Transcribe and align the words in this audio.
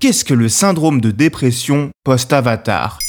Qu'est-ce 0.00 0.24
que 0.24 0.32
le 0.32 0.48
syndrome 0.48 1.00
de 1.00 1.10
dépression 1.10 1.90
post-Avatar? 2.04 3.00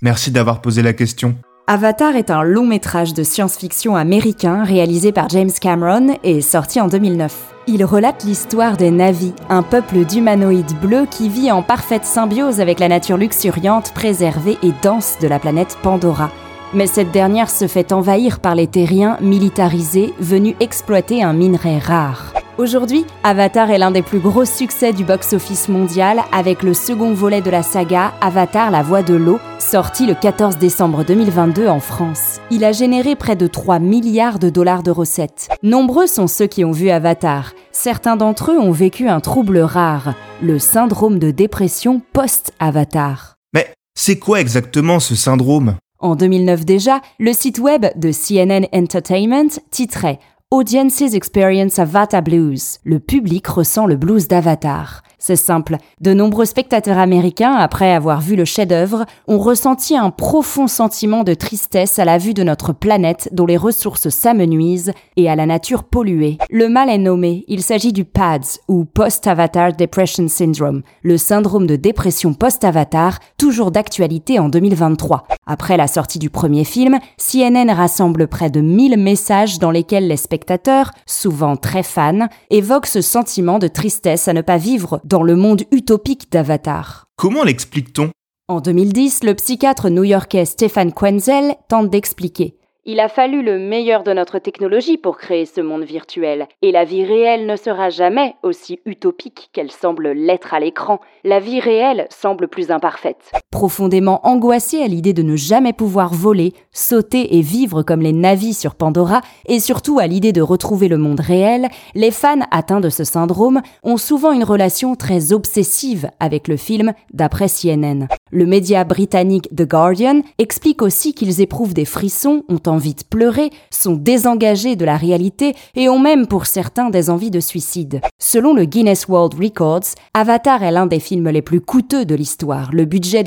Merci 0.00 0.30
d'avoir 0.30 0.62
posé 0.62 0.80
la 0.80 0.94
question. 0.94 1.36
Avatar 1.66 2.16
est 2.16 2.30
un 2.30 2.42
long 2.42 2.64
métrage 2.64 3.12
de 3.12 3.22
science-fiction 3.22 3.94
américain 3.94 4.64
réalisé 4.64 5.12
par 5.12 5.28
James 5.28 5.50
Cameron 5.60 6.16
et 6.24 6.40
sorti 6.40 6.80
en 6.80 6.88
2009. 6.88 7.36
Il 7.66 7.84
relate 7.84 8.24
l'histoire 8.24 8.78
des 8.78 8.90
Navis, 8.90 9.34
un 9.50 9.62
peuple 9.62 10.06
d'humanoïdes 10.06 10.72
bleus 10.80 11.06
qui 11.10 11.28
vit 11.28 11.52
en 11.52 11.62
parfaite 11.62 12.06
symbiose 12.06 12.62
avec 12.62 12.80
la 12.80 12.88
nature 12.88 13.18
luxuriante, 13.18 13.92
préservée 13.92 14.56
et 14.62 14.72
dense 14.82 15.18
de 15.20 15.28
la 15.28 15.38
planète 15.38 15.76
Pandora. 15.82 16.30
Mais 16.72 16.86
cette 16.86 17.12
dernière 17.12 17.50
se 17.50 17.66
fait 17.66 17.92
envahir 17.92 18.40
par 18.40 18.54
les 18.54 18.68
terriens 18.68 19.18
militarisés 19.20 20.14
venus 20.18 20.56
exploiter 20.60 21.22
un 21.22 21.34
minerai 21.34 21.78
rare. 21.78 22.32
Aujourd'hui, 22.56 23.04
Avatar 23.24 23.72
est 23.72 23.78
l'un 23.78 23.90
des 23.90 24.02
plus 24.02 24.20
gros 24.20 24.44
succès 24.44 24.92
du 24.92 25.02
box-office 25.04 25.68
mondial 25.68 26.20
avec 26.30 26.62
le 26.62 26.72
second 26.72 27.12
volet 27.12 27.40
de 27.40 27.50
la 27.50 27.64
saga 27.64 28.12
Avatar 28.20 28.70
la 28.70 28.80
voie 28.80 29.02
de 29.02 29.14
l'eau, 29.14 29.40
sorti 29.58 30.06
le 30.06 30.14
14 30.14 30.56
décembre 30.58 31.04
2022 31.04 31.66
en 31.66 31.80
France. 31.80 32.40
Il 32.52 32.62
a 32.62 32.70
généré 32.70 33.16
près 33.16 33.34
de 33.34 33.48
3 33.48 33.80
milliards 33.80 34.38
de 34.38 34.50
dollars 34.50 34.84
de 34.84 34.92
recettes. 34.92 35.48
Nombreux 35.64 36.06
sont 36.06 36.28
ceux 36.28 36.46
qui 36.46 36.64
ont 36.64 36.70
vu 36.70 36.90
Avatar. 36.90 37.54
Certains 37.72 38.14
d'entre 38.14 38.52
eux 38.52 38.58
ont 38.60 38.70
vécu 38.70 39.08
un 39.08 39.18
trouble 39.18 39.58
rare, 39.58 40.14
le 40.40 40.60
syndrome 40.60 41.18
de 41.18 41.32
dépression 41.32 42.00
post-Avatar. 42.12 43.34
Mais 43.52 43.66
c'est 43.96 44.20
quoi 44.20 44.40
exactement 44.40 45.00
ce 45.00 45.16
syndrome? 45.16 45.74
En 45.98 46.14
2009 46.14 46.64
déjà, 46.64 47.00
le 47.18 47.32
site 47.32 47.58
web 47.58 47.86
de 47.96 48.12
CNN 48.12 48.66
Entertainment 48.72 49.48
titrait 49.72 50.20
Audiences 50.50 51.14
Experience 51.14 51.80
Avatar 51.80 52.22
Blues. 52.22 52.78
Le 52.84 53.00
public 53.00 53.44
ressent 53.48 53.86
le 53.86 53.96
blues 53.96 54.28
d'Avatar. 54.28 55.02
C'est 55.18 55.36
simple. 55.36 55.76
De 56.00 56.12
nombreux 56.12 56.44
spectateurs 56.44 56.98
américains, 56.98 57.54
après 57.54 57.92
avoir 57.92 58.20
vu 58.20 58.36
le 58.36 58.44
chef-d'œuvre, 58.44 59.04
ont 59.28 59.38
ressenti 59.38 59.96
un 59.96 60.10
profond 60.10 60.66
sentiment 60.66 61.24
de 61.24 61.34
tristesse 61.34 61.98
à 61.98 62.04
la 62.04 62.18
vue 62.18 62.34
de 62.34 62.42
notre 62.42 62.72
planète 62.72 63.28
dont 63.32 63.46
les 63.46 63.56
ressources 63.56 64.08
s'amenuisent 64.08 64.92
et 65.16 65.30
à 65.30 65.36
la 65.36 65.46
nature 65.46 65.84
polluée. 65.84 66.38
Le 66.50 66.68
mal 66.68 66.90
est 66.90 66.98
nommé. 66.98 67.44
Il 67.48 67.62
s'agit 67.62 67.92
du 67.92 68.04
PADS 68.04 68.60
ou 68.68 68.84
Post-Avatar 68.84 69.72
Depression 69.72 70.28
Syndrome, 70.28 70.82
le 71.02 71.16
syndrome 71.16 71.66
de 71.66 71.76
dépression 71.76 72.34
post-Avatar, 72.34 73.18
toujours 73.38 73.70
d'actualité 73.70 74.38
en 74.38 74.48
2023. 74.48 75.26
Après 75.46 75.76
la 75.76 75.86
sortie 75.86 76.18
du 76.18 76.30
premier 76.30 76.64
film, 76.64 76.98
CNN 77.18 77.70
rassemble 77.70 78.28
près 78.28 78.50
de 78.50 78.60
1000 78.60 78.96
messages 78.98 79.58
dans 79.58 79.70
lesquels 79.70 80.08
les 80.08 80.16
spectateurs, 80.16 80.90
souvent 81.06 81.56
très 81.56 81.82
fans, 81.82 82.28
évoquent 82.50 82.86
ce 82.86 83.00
sentiment 83.00 83.58
de 83.58 83.68
tristesse 83.68 84.28
à 84.28 84.32
ne 84.32 84.40
pas 84.40 84.56
vivre 84.56 85.00
dans 85.14 85.22
le 85.22 85.36
monde 85.36 85.62
utopique 85.70 86.32
d'Avatar. 86.32 87.06
Comment 87.14 87.44
l'explique-t-on? 87.44 88.10
En 88.48 88.60
2010, 88.60 89.22
le 89.22 89.34
psychiatre 89.34 89.88
new-yorkais 89.88 90.44
Stéphane 90.44 90.92
Quenzel 90.92 91.54
tente 91.68 91.88
d'expliquer. 91.88 92.56
Il 92.84 92.98
a 92.98 93.08
fallu 93.08 93.44
le 93.44 93.60
meilleur 93.60 94.02
de 94.02 94.12
notre 94.12 94.40
technologie 94.40 94.98
pour 94.98 95.16
créer 95.16 95.46
ce 95.46 95.60
monde 95.60 95.84
virtuel, 95.84 96.48
et 96.62 96.72
la 96.72 96.84
vie 96.84 97.04
réelle 97.04 97.46
ne 97.46 97.54
sera 97.54 97.90
jamais 97.90 98.34
aussi 98.42 98.80
utopique 98.86 99.50
qu'elle 99.52 99.70
semble 99.70 100.10
l'être 100.10 100.52
à 100.52 100.58
l'écran. 100.58 100.98
La 101.22 101.38
vie 101.38 101.60
réelle 101.60 102.08
semble 102.10 102.48
plus 102.48 102.72
imparfaite. 102.72 103.30
Profondément 103.54 104.18
angoissé 104.26 104.82
à 104.82 104.88
l'idée 104.88 105.12
de 105.12 105.22
ne 105.22 105.36
jamais 105.36 105.72
pouvoir 105.72 106.12
voler, 106.12 106.54
sauter 106.72 107.36
et 107.36 107.40
vivre 107.40 107.84
comme 107.84 108.00
les 108.00 108.12
navis 108.12 108.52
sur 108.52 108.74
Pandora, 108.74 109.20
et 109.46 109.60
surtout 109.60 110.00
à 110.00 110.08
l'idée 110.08 110.32
de 110.32 110.42
retrouver 110.42 110.88
le 110.88 110.98
monde 110.98 111.20
réel, 111.20 111.68
les 111.94 112.10
fans 112.10 112.40
atteints 112.50 112.80
de 112.80 112.88
ce 112.88 113.04
syndrome 113.04 113.62
ont 113.84 113.96
souvent 113.96 114.32
une 114.32 114.42
relation 114.42 114.96
très 114.96 115.32
obsessive 115.32 116.10
avec 116.18 116.48
le 116.48 116.56
film, 116.56 116.94
d'après 117.12 117.46
CNN. 117.46 118.08
Le 118.32 118.46
média 118.46 118.82
britannique 118.82 119.48
The 119.54 119.62
Guardian 119.62 120.22
explique 120.38 120.82
aussi 120.82 121.14
qu'ils 121.14 121.40
éprouvent 121.40 121.74
des 121.74 121.84
frissons, 121.84 122.42
ont 122.48 122.68
envie 122.68 122.94
de 122.94 123.04
pleurer, 123.08 123.50
sont 123.70 123.94
désengagés 123.94 124.74
de 124.74 124.84
la 124.84 124.96
réalité 124.96 125.54
et 125.76 125.88
ont 125.88 126.00
même 126.00 126.26
pour 126.26 126.46
certains 126.46 126.90
des 126.90 127.10
envies 127.10 127.30
de 127.30 127.38
suicide. 127.38 128.00
Selon 128.18 128.52
le 128.52 128.64
Guinness 128.64 129.06
World 129.06 129.34
Records, 129.40 129.94
Avatar 130.14 130.64
est 130.64 130.72
l'un 130.72 130.86
des 130.86 130.98
films 130.98 131.28
les 131.28 131.42
plus 131.42 131.60
coûteux 131.60 132.04
de 132.04 132.16
l'histoire. 132.16 132.70
Le 132.72 132.86
budget 132.86 133.22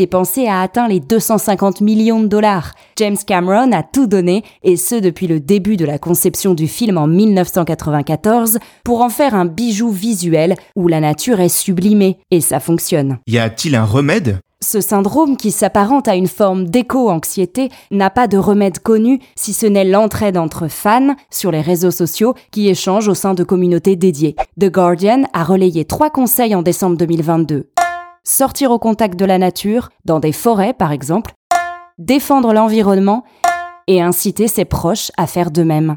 a 0.48 0.62
atteint 0.62 0.88
les 0.88 1.00
250 1.00 1.82
millions 1.82 2.22
de 2.22 2.28
dollars. 2.28 2.74
James 2.98 3.18
Cameron 3.26 3.72
a 3.72 3.84
tout 3.84 4.08
donné, 4.08 4.44
et 4.64 4.76
ce 4.76 4.96
depuis 4.96 5.28
le 5.28 5.40
début 5.40 5.78
de 5.78 5.86
la 5.86 6.00
conception 6.00 6.54
du 6.54 6.68
film 6.68 6.98
en 6.98 7.08
1994, 7.08 8.58
pour 8.84 9.02
en 9.02 9.10
faire 9.10 9.36
un 9.36 9.46
bijou 9.46 9.92
visuel 9.92 10.56
où 10.76 10.88
la 10.88 11.00
nature 11.00 11.40
est 11.40 11.50
sublimée, 11.50 12.18
et 12.32 12.42
ça 12.42 12.60
fonctionne. 12.60 13.20
Y 13.28 13.38
a-t-il 13.38 13.76
un 13.76 13.86
remède? 13.86 14.40
Ce 14.60 14.82
syndrome, 14.82 15.38
qui 15.38 15.52
s'apparente 15.52 16.08
à 16.08 16.16
une 16.16 16.28
forme 16.28 16.66
d'éco-anxiété, 16.66 17.70
n'a 17.92 18.10
pas 18.10 18.28
de 18.28 18.40
remède 18.40 18.80
connu 18.80 19.20
si 19.36 19.54
ce 19.54 19.68
n'est 19.68 19.86
l'entraide 19.86 20.36
entre 20.36 20.68
fans 20.68 21.16
sur 21.30 21.52
les 21.52 21.62
réseaux 21.62 21.92
sociaux 21.92 22.34
qui 22.52 22.68
échangent 22.68 23.08
au 23.08 23.14
sein 23.14 23.36
de 23.36 23.44
communautés 23.44 23.96
dédiées. 23.96 24.36
The 24.60 24.72
Guardian 24.72 25.26
a 25.34 25.44
relayé 25.44 25.86
trois 25.86 26.10
conseils 26.10 26.56
en 26.56 26.64
décembre 26.64 26.98
2022. 26.98 27.70
Sortir 28.30 28.72
au 28.72 28.78
contact 28.78 29.18
de 29.18 29.24
la 29.24 29.38
nature, 29.38 29.88
dans 30.04 30.20
des 30.20 30.34
forêts 30.34 30.74
par 30.74 30.92
exemple, 30.92 31.32
défendre 31.98 32.52
l'environnement 32.52 33.24
et 33.88 34.02
inciter 34.02 34.50
ses 34.50 34.66
proches 34.66 35.14
à 35.16 35.28
faire 35.28 35.50
de 35.50 35.64
même. 35.64 35.96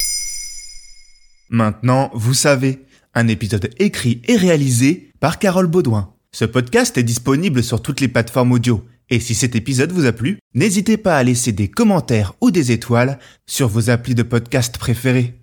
Maintenant, 1.48 2.08
vous 2.14 2.32
savez, 2.32 2.86
un 3.14 3.26
épisode 3.26 3.68
écrit 3.80 4.22
et 4.28 4.36
réalisé 4.36 5.10
par 5.18 5.40
Carole 5.40 5.66
Baudouin. 5.66 6.14
Ce 6.30 6.44
podcast 6.44 6.96
est 6.96 7.02
disponible 7.02 7.64
sur 7.64 7.82
toutes 7.82 8.00
les 8.00 8.06
plateformes 8.06 8.52
audio. 8.52 8.86
Et 9.08 9.18
si 9.18 9.34
cet 9.34 9.56
épisode 9.56 9.90
vous 9.90 10.06
a 10.06 10.12
plu, 10.12 10.38
n'hésitez 10.54 10.98
pas 10.98 11.16
à 11.16 11.24
laisser 11.24 11.50
des 11.50 11.66
commentaires 11.66 12.34
ou 12.40 12.52
des 12.52 12.70
étoiles 12.70 13.18
sur 13.48 13.66
vos 13.66 13.90
applis 13.90 14.14
de 14.14 14.22
podcast 14.22 14.78
préférés. 14.78 15.34